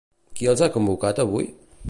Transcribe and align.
Qui 0.39 0.47
els 0.53 0.63
ha 0.67 0.71
convocat 0.77 1.23
avui? 1.27 1.49